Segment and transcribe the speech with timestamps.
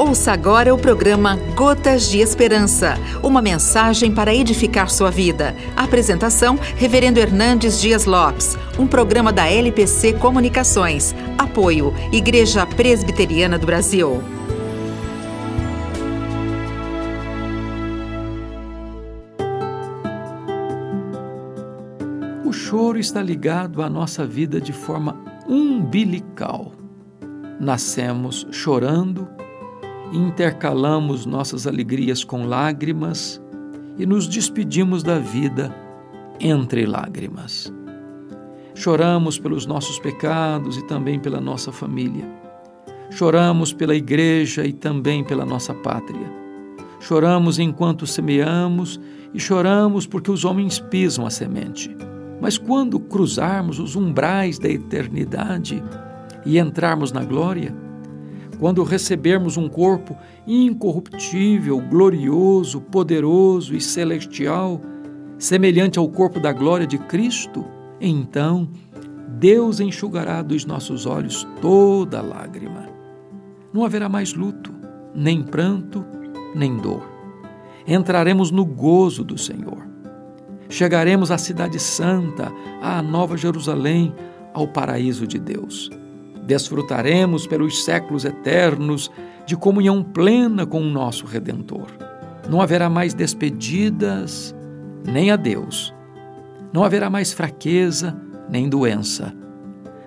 [0.00, 5.54] Ouça agora o programa Gotas de Esperança, uma mensagem para edificar sua vida.
[5.76, 11.14] Apresentação: Reverendo Hernandes Dias Lopes, um programa da LPC Comunicações.
[11.36, 14.22] Apoio: Igreja Presbiteriana do Brasil.
[22.42, 26.72] O choro está ligado à nossa vida de forma umbilical.
[27.60, 29.28] Nascemos chorando
[30.12, 33.40] intercalamos nossas alegrias com lágrimas
[33.98, 35.74] e nos despedimos da vida
[36.40, 37.72] entre lágrimas.
[38.74, 42.26] Choramos pelos nossos pecados e também pela nossa família.
[43.10, 46.32] Choramos pela igreja e também pela nossa pátria.
[47.00, 49.00] Choramos enquanto semeamos
[49.34, 51.94] e choramos porque os homens pisam a semente.
[52.40, 55.82] Mas quando cruzarmos os umbrais da eternidade
[56.46, 57.74] e entrarmos na glória,
[58.60, 60.14] quando recebermos um corpo
[60.46, 64.82] incorruptível, glorioso, poderoso e celestial,
[65.38, 67.64] semelhante ao corpo da glória de Cristo,
[67.98, 68.68] então
[69.38, 72.86] Deus enxugará dos nossos olhos toda lágrima.
[73.72, 74.74] Não haverá mais luto,
[75.14, 76.04] nem pranto,
[76.54, 77.08] nem dor.
[77.86, 79.88] Entraremos no gozo do Senhor.
[80.68, 82.52] Chegaremos à Cidade Santa,
[82.82, 84.14] à Nova Jerusalém,
[84.52, 85.90] ao paraíso de Deus
[86.46, 89.10] desfrutaremos pelos séculos eternos
[89.46, 91.88] de comunhão plena com o nosso Redentor.
[92.48, 94.54] Não haverá mais despedidas,
[95.04, 95.94] nem adeus.
[96.72, 98.16] Não haverá mais fraqueza,
[98.48, 99.34] nem doença.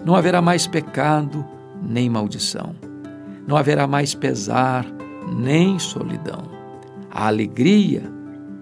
[0.06, 1.46] Não haverá mais pecado,
[1.82, 2.76] nem maldição.
[3.48, 4.86] Não haverá mais pesar,
[5.36, 6.44] nem solidão.
[7.12, 8.04] A alegria,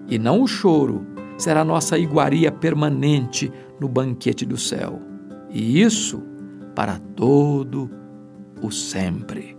[0.08, 1.06] e não o choro,
[1.38, 5.00] será nossa iguaria permanente no banquete do céu.
[5.50, 6.22] E isso
[6.74, 7.90] para todo
[8.62, 9.56] o sempre.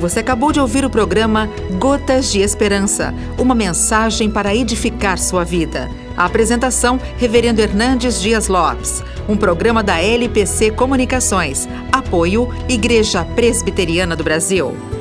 [0.00, 5.90] Você acabou de ouvir o programa Gotas de Esperança, uma mensagem para edificar sua vida.
[6.16, 11.68] A apresentação, Reverendo Hernandes Dias Lopes, um programa da LPC Comunicações.
[11.90, 14.97] Apoio, Igreja Presbiteriana do Brasil.